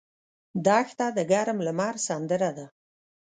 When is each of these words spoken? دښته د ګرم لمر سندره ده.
دښته 0.65 1.05
د 1.17 1.19
ګرم 1.31 1.57
لمر 1.67 1.95
سندره 2.07 2.51
ده. 2.57 2.65